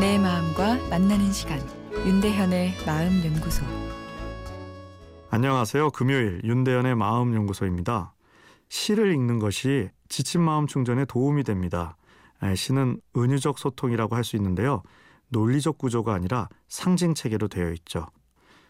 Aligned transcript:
만나는 0.00 1.30
시간 1.30 1.60
윤대현의 1.92 2.72
마음 2.86 3.22
연구소 3.22 3.62
안녕하세요. 5.28 5.90
금요일 5.90 6.40
윤대현의 6.42 6.94
마음 6.94 7.34
연구소입니다. 7.34 8.14
시를 8.70 9.12
읽는 9.12 9.38
것이 9.40 9.90
지친 10.08 10.40
마음 10.40 10.66
충전에 10.66 11.04
도움이 11.04 11.44
됩니다. 11.44 11.98
시는 12.56 12.98
은유적 13.14 13.58
소통이라고 13.58 14.16
할 14.16 14.24
수 14.24 14.36
있는데요. 14.36 14.82
논리적 15.28 15.76
구조가 15.76 16.14
아니라 16.14 16.48
상징 16.66 17.12
체계로 17.12 17.48
되어 17.48 17.70
있죠. 17.72 18.06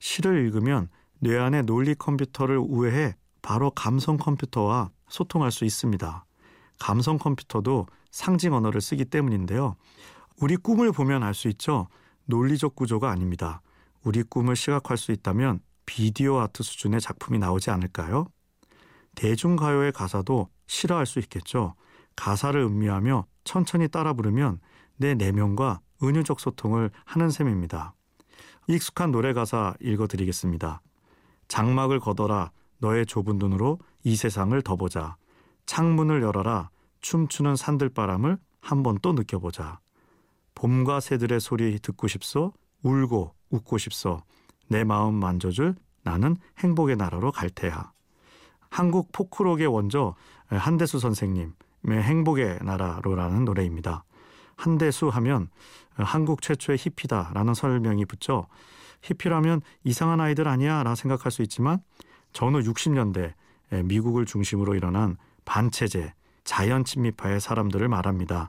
시를 0.00 0.44
읽으면 0.44 0.88
뇌 1.20 1.38
안의 1.38 1.66
논리 1.66 1.94
컴퓨터를 1.94 2.58
우회해 2.58 3.14
바로 3.42 3.70
감성 3.70 4.16
컴퓨터와 4.16 4.90
소통할 5.08 5.52
수 5.52 5.64
있습니다. 5.64 6.24
감성 6.80 7.16
컴퓨터도 7.16 7.86
상징 8.10 8.54
언어를 8.54 8.80
쓰기 8.80 9.04
때문인데요. 9.04 9.76
우리 10.40 10.56
꿈을 10.56 10.92
보면 10.92 11.22
알 11.22 11.34
수 11.34 11.48
있죠. 11.48 11.88
논리적 12.26 12.74
구조가 12.74 13.10
아닙니다. 13.10 13.62
우리 14.02 14.22
꿈을 14.22 14.56
시각화할 14.56 14.96
수 14.96 15.12
있다면 15.12 15.60
비디오 15.86 16.38
아트 16.40 16.62
수준의 16.62 17.00
작품이 17.00 17.38
나오지 17.38 17.70
않을까요? 17.70 18.26
대중가요의 19.14 19.92
가사도 19.92 20.48
시라 20.66 20.89
할 20.89 21.06
수 21.06 21.18
있겠죠. 21.18 21.74
가사를 22.16 22.60
음미하며 22.60 23.26
천천히 23.44 23.88
따라 23.88 24.12
부르면 24.12 24.60
내 24.96 25.14
내면과 25.14 25.80
은유적 26.02 26.40
소통을 26.40 26.90
하는 27.04 27.30
셈입니다. 27.30 27.94
익숙한 28.68 29.10
노래 29.10 29.32
가사 29.32 29.74
읽어드리겠습니다. 29.80 30.80
장막을 31.48 32.00
걷어라 32.00 32.52
너의 32.78 33.06
좁은 33.06 33.38
눈으로 33.38 33.78
이 34.04 34.16
세상을 34.16 34.60
더 34.62 34.76
보자. 34.76 35.16
창문을 35.66 36.22
열어라 36.22 36.70
춤추는 37.00 37.56
산들바람을 37.56 38.38
한번 38.60 38.98
또 39.02 39.12
느껴보자. 39.12 39.80
봄과 40.62 41.00
새들의 41.00 41.40
소리 41.40 41.76
듣고 41.80 42.06
싶소 42.06 42.52
울고 42.84 43.34
웃고 43.50 43.78
싶소 43.78 44.22
내 44.68 44.84
마음 44.84 45.14
만져줄 45.14 45.74
나는 46.04 46.36
행복의 46.58 46.94
나라로 46.94 47.32
갈 47.32 47.50
테야. 47.50 47.90
한국 48.70 49.10
포크록의 49.10 49.66
원조 49.66 50.14
한대수 50.46 51.00
선생님의 51.00 51.52
행복의 51.90 52.60
나라로라는 52.62 53.44
노래입니다. 53.44 54.04
한대수 54.54 55.08
하면 55.08 55.48
한국 55.94 56.42
최초의 56.42 56.78
히피다라는 56.78 57.54
설명이 57.54 58.04
붙죠. 58.04 58.46
히피라면 59.02 59.62
이상한 59.82 60.20
아이들 60.20 60.46
아니야 60.46 60.84
라 60.84 60.94
생각할 60.94 61.32
수 61.32 61.42
있지만 61.42 61.80
전후 62.32 62.60
60년대 62.60 63.32
미국을 63.84 64.26
중심으로 64.26 64.76
일어난 64.76 65.16
반체제, 65.44 66.14
자연 66.44 66.84
침입파의 66.84 67.40
사람들을 67.40 67.88
말합니다. 67.88 68.48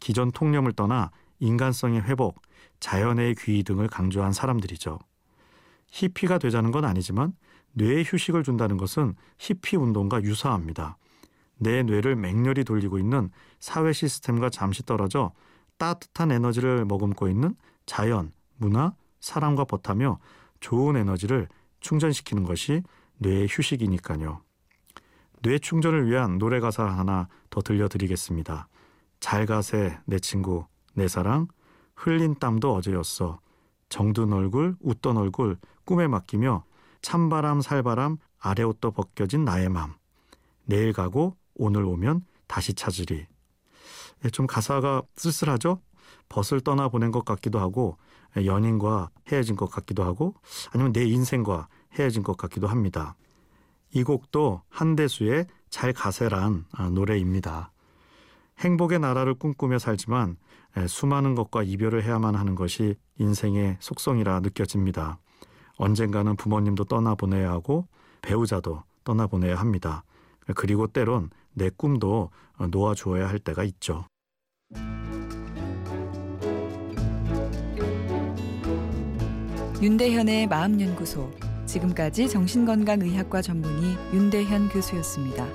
기존 0.00 0.32
통념을 0.32 0.72
떠나 0.72 1.12
인간성의 1.44 2.02
회복, 2.02 2.40
자연의 2.80 3.34
귀의 3.36 3.62
등을 3.62 3.88
강조한 3.88 4.32
사람들이죠. 4.32 4.98
히피가 5.88 6.38
되자는 6.38 6.70
건 6.70 6.84
아니지만 6.84 7.34
뇌에 7.72 8.02
휴식을 8.06 8.42
준다는 8.42 8.76
것은 8.76 9.14
히피 9.38 9.76
운동과 9.76 10.22
유사합니다. 10.22 10.96
내 11.58 11.82
뇌를 11.82 12.16
맹렬히 12.16 12.64
돌리고 12.64 12.98
있는 12.98 13.30
사회 13.60 13.92
시스템과 13.92 14.50
잠시 14.50 14.82
떨어져 14.84 15.32
따뜻한 15.76 16.32
에너지를 16.32 16.84
머금고 16.84 17.28
있는 17.28 17.54
자연, 17.84 18.32
문화, 18.56 18.94
사람과 19.20 19.64
버타며 19.64 20.18
좋은 20.60 20.96
에너지를 20.96 21.48
충전시키는 21.80 22.44
것이 22.44 22.82
뇌의 23.18 23.48
휴식이니까요. 23.50 24.40
뇌 25.42 25.58
충전을 25.58 26.08
위한 26.08 26.38
노래 26.38 26.58
가사 26.58 26.84
하나 26.84 27.28
더 27.50 27.60
들려드리겠습니다. 27.60 28.68
잘 29.20 29.46
가세 29.46 29.98
내 30.06 30.18
친구 30.18 30.66
내 30.94 31.08
사랑 31.08 31.48
흘린 31.94 32.36
땀도 32.38 32.74
어제였어 32.74 33.40
정든 33.88 34.32
얼굴 34.32 34.76
웃던 34.80 35.16
얼굴 35.16 35.58
꿈에 35.84 36.08
맡기며 36.08 36.64
찬바람 37.02 37.60
살바람 37.60 38.16
아래 38.38 38.62
옷도 38.62 38.90
벗겨진 38.90 39.44
나의 39.44 39.68
맘 39.68 39.94
내일 40.64 40.92
가고 40.92 41.36
오늘 41.54 41.84
오면 41.84 42.24
다시 42.46 42.74
찾으리 42.74 43.26
예, 44.24 44.30
좀 44.30 44.46
가사가 44.46 45.02
쓸쓸하죠? 45.16 45.80
벗을 46.28 46.60
떠나 46.60 46.88
보낸 46.88 47.10
것 47.10 47.24
같기도 47.24 47.58
하고 47.58 47.98
연인과 48.36 49.10
헤어진 49.28 49.56
것 49.56 49.70
같기도 49.70 50.02
하고 50.02 50.34
아니면 50.72 50.92
내 50.92 51.04
인생과 51.04 51.68
헤어진 51.92 52.22
것 52.22 52.36
같기도 52.36 52.66
합니다. 52.66 53.16
이 53.92 54.02
곡도 54.02 54.62
한대수의 54.68 55.46
잘 55.70 55.92
가세란 55.92 56.64
아, 56.72 56.88
노래입니다. 56.90 57.70
행복의 58.58 58.98
나라를 59.00 59.34
꿈꾸며 59.34 59.78
살지만 59.78 60.36
수많은 60.88 61.34
것과 61.34 61.62
이별을 61.62 62.02
해야만 62.02 62.34
하는 62.34 62.54
것이 62.54 62.96
인생의 63.18 63.76
속성이라 63.80 64.40
느껴집니다. 64.40 65.18
언젠가는 65.76 66.36
부모님도 66.36 66.84
떠나보내야 66.84 67.50
하고 67.50 67.88
배우자도 68.22 68.82
떠나보내야 69.04 69.56
합니다. 69.56 70.04
그리고 70.54 70.86
때론 70.86 71.30
내 71.52 71.70
꿈도 71.70 72.30
놓아주어야 72.58 73.28
할 73.28 73.38
때가 73.38 73.64
있죠. 73.64 74.06
윤대현의 79.82 80.46
마음연구소 80.46 81.30
지금까지 81.66 82.28
정신건강의학과 82.28 83.42
전문의 83.42 83.96
윤대현 84.14 84.68
교수였습니다. 84.70 85.46